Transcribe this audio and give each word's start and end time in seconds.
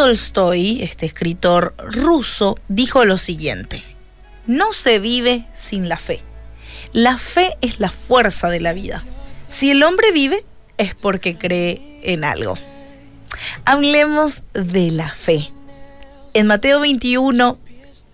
Tolstoy, 0.00 0.82
este 0.82 1.04
escritor 1.04 1.74
ruso, 1.76 2.58
dijo 2.68 3.04
lo 3.04 3.18
siguiente, 3.18 3.84
no 4.46 4.72
se 4.72 4.98
vive 4.98 5.44
sin 5.52 5.90
la 5.90 5.98
fe. 5.98 6.22
La 6.94 7.18
fe 7.18 7.58
es 7.60 7.80
la 7.80 7.90
fuerza 7.90 8.48
de 8.48 8.62
la 8.62 8.72
vida. 8.72 9.04
Si 9.50 9.70
el 9.70 9.82
hombre 9.82 10.10
vive, 10.10 10.42
es 10.78 10.94
porque 10.94 11.36
cree 11.36 12.00
en 12.02 12.24
algo. 12.24 12.56
Hablemos 13.66 14.42
de 14.54 14.90
la 14.90 15.10
fe. 15.10 15.52
En 16.32 16.46
Mateo 16.46 16.80
21, 16.80 17.58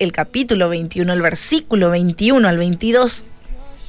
el 0.00 0.10
capítulo 0.10 0.68
21, 0.68 1.12
el 1.12 1.22
versículo 1.22 1.90
21 1.90 2.48
al 2.48 2.58
22, 2.58 3.26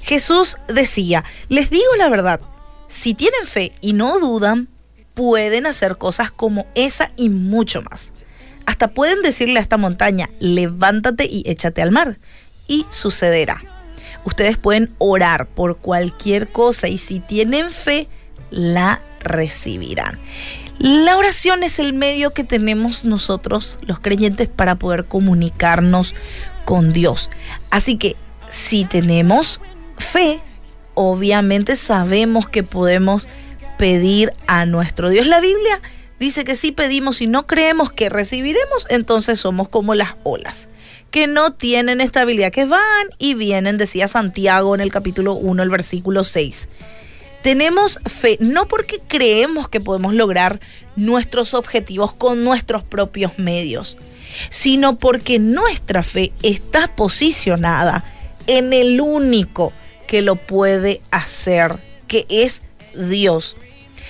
Jesús 0.03 0.57
decía, 0.67 1.23
les 1.49 1.71
digo 1.71 1.95
la 1.97 2.09
verdad, 2.09 2.41
si 2.87 3.15
tienen 3.15 3.47
fe 3.47 3.73
y 3.81 3.93
no 3.93 4.19
dudan, 4.19 4.67
pueden 5.17 5.65
hacer 5.65 5.97
cosas 5.97 6.29
como 6.29 6.67
esa 6.75 7.11
y 7.17 7.29
mucho 7.29 7.81
más. 7.81 8.13
Hasta 8.67 8.89
pueden 8.89 9.23
decirle 9.23 9.57
a 9.57 9.63
esta 9.63 9.77
montaña, 9.77 10.29
levántate 10.39 11.25
y 11.25 11.41
échate 11.47 11.81
al 11.81 11.91
mar, 11.91 12.19
y 12.67 12.85
sucederá. 12.91 13.59
Ustedes 14.25 14.57
pueden 14.57 14.93
orar 14.99 15.47
por 15.47 15.77
cualquier 15.77 16.49
cosa 16.49 16.87
y 16.87 16.99
si 16.99 17.19
tienen 17.19 17.71
fe, 17.71 18.07
la 18.51 19.01
recibirán. 19.21 20.19
La 20.77 21.17
oración 21.17 21.63
es 21.63 21.79
el 21.79 21.93
medio 21.93 22.31
que 22.31 22.43
tenemos 22.43 23.03
nosotros, 23.03 23.79
los 23.81 23.99
creyentes, 23.99 24.47
para 24.47 24.75
poder 24.75 25.05
comunicarnos 25.05 26.13
con 26.63 26.93
Dios. 26.93 27.31
Así 27.71 27.97
que 27.97 28.15
si 28.51 28.85
tenemos 28.85 29.61
fe, 29.97 30.39
obviamente 30.93 31.75
sabemos 31.75 32.47
que 32.47 32.61
podemos 32.61 33.27
pedir 33.77 34.33
a 34.47 34.65
nuestro 34.65 35.09
Dios. 35.09 35.27
La 35.27 35.39
Biblia 35.39 35.81
dice 36.19 36.43
que 36.43 36.55
si 36.55 36.71
pedimos 36.71 37.21
y 37.21 37.27
no 37.27 37.47
creemos 37.47 37.91
que 37.91 38.09
recibiremos, 38.09 38.87
entonces 38.89 39.39
somos 39.39 39.69
como 39.69 39.95
las 39.95 40.15
olas, 40.23 40.69
que 41.11 41.27
no 41.27 41.53
tienen 41.53 42.01
estabilidad, 42.01 42.51
que 42.51 42.65
van 42.65 43.07
y 43.17 43.33
vienen, 43.33 43.77
decía 43.77 44.07
Santiago 44.07 44.75
en 44.75 44.81
el 44.81 44.91
capítulo 44.91 45.33
1, 45.33 45.63
el 45.63 45.69
versículo 45.69 46.23
6. 46.23 46.67
Tenemos 47.43 47.99
fe 48.05 48.37
no 48.41 48.67
porque 48.67 48.99
creemos 49.07 49.69
que 49.69 49.79
podemos 49.79 50.13
lograr 50.13 50.59
nuestros 50.95 51.53
objetivos 51.53 52.11
con 52.11 52.43
nuestros 52.43 52.83
propios 52.83 53.37
medios, 53.37 53.97
sino 54.49 54.97
porque 54.97 55.39
nuestra 55.39 56.03
fe 56.03 56.33
está 56.41 56.87
posicionada 56.87 58.03
en 58.47 58.73
el 58.73 58.99
único 58.99 59.71
que 60.07 60.21
lo 60.21 60.35
puede 60.35 61.01
hacer, 61.11 61.77
que 62.07 62.25
es 62.29 62.63
Dios. 62.97 63.55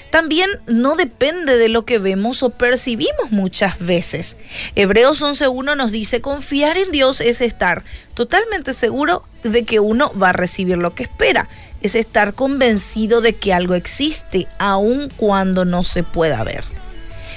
También 0.09 0.49
no 0.67 0.95
depende 0.95 1.57
de 1.57 1.67
lo 1.67 1.83
que 1.83 1.99
vemos 1.99 2.41
o 2.41 2.49
percibimos 2.49 3.31
muchas 3.31 3.77
veces. 3.79 4.37
Hebreos 4.75 5.21
11.1 5.21 5.75
nos 5.75 5.91
dice, 5.91 6.21
confiar 6.21 6.77
en 6.77 6.91
Dios 6.91 7.19
es 7.19 7.41
estar 7.41 7.83
totalmente 8.13 8.73
seguro 8.73 9.23
de 9.43 9.63
que 9.63 9.81
uno 9.81 10.11
va 10.17 10.29
a 10.29 10.33
recibir 10.33 10.77
lo 10.77 10.95
que 10.95 11.03
espera 11.03 11.49
es 11.81 11.95
estar 11.95 12.33
convencido 12.33 13.21
de 13.21 13.33
que 13.33 13.53
algo 13.53 13.75
existe, 13.75 14.47
aun 14.57 15.09
cuando 15.15 15.65
no 15.65 15.83
se 15.83 16.03
pueda 16.03 16.43
ver. 16.43 16.63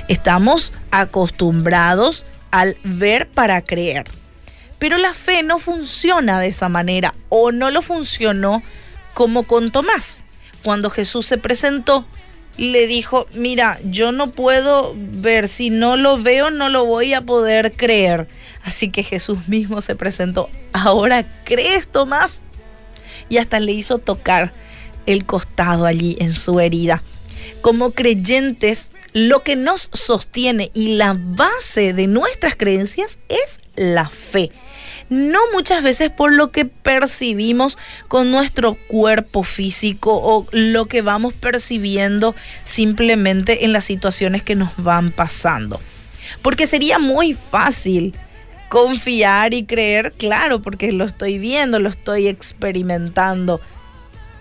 Estamos 0.08 0.72
acostumbrados 0.90 2.26
al 2.50 2.76
ver 2.82 3.28
para 3.28 3.62
creer. 3.62 4.06
Pero 4.78 4.96
la 4.96 5.12
fe 5.12 5.42
no 5.42 5.58
funciona 5.58 6.40
de 6.40 6.48
esa 6.48 6.68
manera 6.68 7.14
o 7.28 7.52
no 7.52 7.70
lo 7.70 7.82
funcionó 7.82 8.62
como 9.14 9.42
con 9.44 9.70
Tomás. 9.70 10.22
Cuando 10.62 10.90
Jesús 10.90 11.26
se 11.26 11.38
presentó, 11.38 12.06
le 12.56 12.86
dijo, 12.86 13.26
mira, 13.32 13.78
yo 13.84 14.12
no 14.12 14.32
puedo 14.32 14.94
ver, 14.96 15.48
si 15.48 15.70
no 15.70 15.96
lo 15.96 16.22
veo 16.22 16.50
no 16.50 16.68
lo 16.68 16.84
voy 16.84 17.14
a 17.14 17.22
poder 17.22 17.72
creer. 17.72 18.28
Así 18.62 18.90
que 18.90 19.02
Jesús 19.02 19.48
mismo 19.48 19.80
se 19.80 19.94
presentó, 19.94 20.50
ahora 20.72 21.24
crees 21.44 21.88
Tomás 21.88 22.40
y 23.30 23.38
hasta 23.38 23.60
le 23.60 23.72
hizo 23.72 23.98
tocar 23.98 24.52
el 25.06 25.24
costado 25.24 25.86
allí 25.86 26.16
en 26.20 26.34
su 26.34 26.60
herida. 26.60 27.02
Como 27.62 27.92
creyentes, 27.92 28.90
lo 29.12 29.42
que 29.42 29.56
nos 29.56 29.88
sostiene 29.92 30.70
y 30.74 30.96
la 30.96 31.16
base 31.18 31.92
de 31.94 32.06
nuestras 32.06 32.56
creencias 32.56 33.18
es 33.28 33.58
la 33.76 34.08
fe. 34.08 34.50
No 35.10 35.40
muchas 35.52 35.82
veces 35.82 36.08
por 36.08 36.32
lo 36.32 36.52
que 36.52 36.64
percibimos 36.64 37.76
con 38.06 38.30
nuestro 38.30 38.74
cuerpo 38.74 39.42
físico 39.42 40.12
o 40.14 40.46
lo 40.52 40.86
que 40.86 41.02
vamos 41.02 41.34
percibiendo 41.34 42.36
simplemente 42.64 43.64
en 43.64 43.72
las 43.72 43.84
situaciones 43.84 44.44
que 44.44 44.54
nos 44.54 44.70
van 44.76 45.10
pasando. 45.10 45.80
Porque 46.42 46.68
sería 46.68 47.00
muy 47.00 47.32
fácil 47.32 48.14
confiar 48.68 49.52
y 49.52 49.64
creer, 49.64 50.12
claro, 50.12 50.62
porque 50.62 50.92
lo 50.92 51.04
estoy 51.04 51.38
viendo, 51.38 51.80
lo 51.80 51.88
estoy 51.88 52.28
experimentando. 52.28 53.60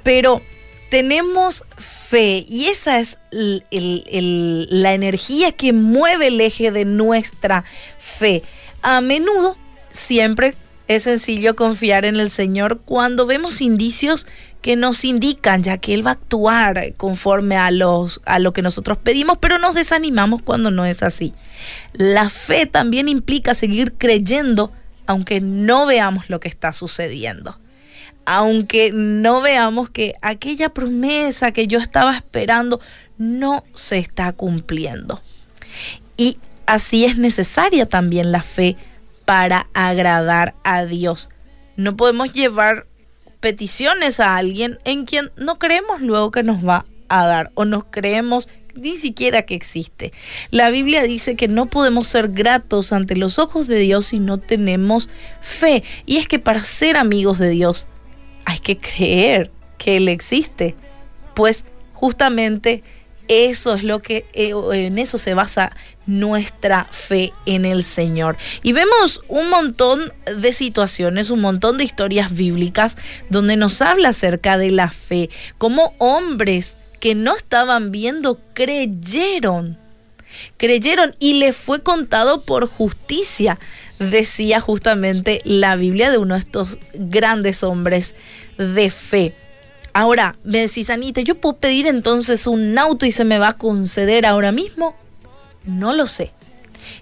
Pero 0.03 0.39
tenemos 0.89 1.65
fe 1.77 2.45
y 2.47 2.67
esa 2.67 2.99
es 2.99 3.17
la 3.31 4.93
energía 4.93 5.51
que 5.51 5.73
mueve 5.73 6.27
el 6.27 6.39
eje 6.41 6.69
de 6.69 6.85
nuestra 6.85 7.63
fe. 7.97 8.43
A 8.83 9.01
menudo, 9.01 9.57
siempre 9.91 10.55
es 10.87 11.03
sencillo 11.03 11.55
confiar 11.55 12.03
en 12.03 12.15
el 12.15 12.31
Señor 12.31 12.81
cuando 12.83 13.27
vemos 13.27 13.61
indicios 13.61 14.25
que 14.61 14.75
nos 14.75 15.05
indican 15.05 15.61
ya 15.63 15.77
que 15.77 15.93
Él 15.93 16.05
va 16.05 16.11
a 16.11 16.13
actuar 16.13 16.93
conforme 16.97 17.55
a, 17.57 17.67
a 17.67 18.39
lo 18.39 18.53
que 18.53 18.61
nosotros 18.61 18.97
pedimos, 18.97 19.37
pero 19.37 19.59
nos 19.59 19.75
desanimamos 19.75 20.41
cuando 20.41 20.71
no 20.71 20.85
es 20.85 21.03
así. 21.03 21.33
La 21.93 22.29
fe 22.29 22.65
también 22.65 23.07
implica 23.07 23.53
seguir 23.53 23.93
creyendo 23.93 24.71
aunque 25.05 25.41
no 25.41 25.85
veamos 25.85 26.29
lo 26.29 26.39
que 26.39 26.47
está 26.47 26.71
sucediendo. 26.71 27.59
Aunque 28.25 28.91
no 28.93 29.41
veamos 29.41 29.89
que 29.89 30.13
aquella 30.21 30.69
promesa 30.69 31.51
que 31.51 31.65
yo 31.65 31.79
estaba 31.79 32.15
esperando 32.15 32.79
no 33.17 33.63
se 33.73 33.97
está 33.97 34.31
cumpliendo. 34.33 35.19
Y 36.15 36.37
así 36.67 37.05
es 37.05 37.17
necesaria 37.17 37.87
también 37.87 38.31
la 38.31 38.43
fe 38.43 38.75
para 39.29 39.69
agradar 39.75 40.55
a 40.63 40.85
Dios. 40.85 41.29
No 41.75 41.95
podemos 41.95 42.33
llevar 42.33 42.87
peticiones 43.39 44.19
a 44.19 44.37
alguien 44.37 44.79
en 44.85 45.05
quien 45.05 45.29
no 45.37 45.59
creemos 45.59 46.01
luego 46.01 46.31
que 46.31 46.41
nos 46.41 46.67
va 46.67 46.87
a 47.09 47.27
dar 47.27 47.51
o 47.53 47.63
no 47.63 47.91
creemos 47.91 48.49
ni 48.73 48.95
siquiera 48.95 49.43
que 49.43 49.53
existe. 49.53 50.13
La 50.49 50.71
Biblia 50.71 51.03
dice 51.03 51.35
que 51.35 51.47
no 51.47 51.67
podemos 51.67 52.07
ser 52.07 52.29
gratos 52.29 52.91
ante 52.91 53.15
los 53.15 53.37
ojos 53.37 53.67
de 53.67 53.77
Dios 53.77 54.07
si 54.07 54.17
no 54.17 54.39
tenemos 54.39 55.11
fe. 55.41 55.83
Y 56.07 56.17
es 56.17 56.27
que 56.27 56.39
para 56.39 56.61
ser 56.61 56.97
amigos 56.97 57.37
de 57.37 57.49
Dios 57.49 57.85
hay 58.45 58.57
que 58.57 58.79
creer 58.79 59.51
que 59.77 59.97
Él 59.97 60.07
existe. 60.07 60.73
Pues 61.35 61.65
justamente 61.93 62.81
eso 63.29 63.75
es 63.75 63.83
lo 63.83 64.01
que 64.01 64.25
eh, 64.33 64.53
en 64.73 64.97
eso 64.97 65.17
se 65.17 65.35
basa 65.35 65.71
nuestra 66.07 66.87
fe 66.89 67.31
en 67.45 67.63
el 67.63 67.83
Señor. 67.83 68.35
Y 68.63 68.73
vemos 68.73 69.21
un 69.27 69.49
montón 69.49 70.11
de 70.25 70.51
situaciones, 70.51 71.29
un 71.29 71.39
montón 71.39 71.77
de 71.77 71.83
historias 71.83 72.35
bíblicas 72.35 72.97
donde 73.29 73.55
nos 73.55 73.81
habla 73.81 74.09
acerca 74.09 74.57
de 74.57 74.71
la 74.71 74.89
fe, 74.89 75.29
como 75.59 75.93
hombres 75.99 76.75
que 76.99 77.13
no 77.15 77.35
estaban 77.37 77.91
viendo 77.91 78.39
creyeron. 78.53 79.77
Creyeron 80.57 81.15
y 81.19 81.33
le 81.33 81.53
fue 81.53 81.81
contado 81.81 82.41
por 82.41 82.67
justicia, 82.67 83.59
decía 83.99 84.59
justamente 84.59 85.41
la 85.43 85.75
Biblia 85.75 86.09
de 86.09 86.17
uno 86.17 86.33
de 86.33 86.39
estos 86.39 86.79
grandes 86.93 87.61
hombres 87.63 88.13
de 88.57 88.89
fe. 88.89 89.35
Ahora, 89.93 90.35
me 90.43 90.59
decís, 90.59 90.89
Anita, 90.89 91.21
¿yo 91.21 91.35
puedo 91.35 91.57
pedir 91.57 91.87
entonces 91.87 92.47
un 92.47 92.77
auto 92.77 93.05
y 93.05 93.11
se 93.11 93.25
me 93.25 93.39
va 93.39 93.49
a 93.49 93.57
conceder 93.57 94.25
ahora 94.25 94.51
mismo? 94.51 94.95
No 95.65 95.93
lo 95.93 96.07
sé. 96.07 96.31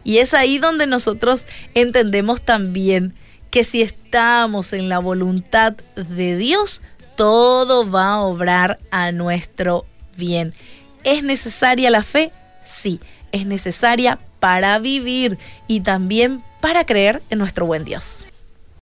Y 0.04 0.18
es 0.18 0.34
ahí 0.34 0.57
donde 0.57 0.88
nosotros 0.88 1.48
entendemos 1.74 2.42
también 2.42 3.13
que 3.50 3.63
si 3.63 3.81
estamos 3.81 4.74
en 4.74 4.89
la 4.89 5.00
voluntad 5.00 5.74
de 5.95 6.38
Dios, 6.38 6.81
todo 7.16 7.89
va 7.89 8.13
a 8.13 8.22
obrar 8.22 8.80
a 8.92 9.12
nuestro 9.12 9.86
bien. 10.18 10.54
¿Es 11.04 11.24
necesaria 11.24 11.89
la 11.89 12.04
fe? 12.04 12.31
Sí, 12.63 13.00
es 13.31 13.45
necesaria 13.45 14.19
para 14.39 14.78
vivir 14.80 15.38
y 15.68 15.81
también 15.81 16.44
para 16.62 16.86
creer 16.86 17.22
en 17.30 17.39
nuestro 17.39 17.66
buen 17.66 17.86
Dios. 17.86 18.25